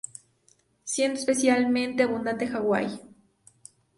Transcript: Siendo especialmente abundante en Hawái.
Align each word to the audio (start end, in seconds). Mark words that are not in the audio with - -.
Siendo 0.83 1.19
especialmente 1.19 2.01
abundante 2.01 2.45
en 2.45 2.51
Hawái. 2.53 3.01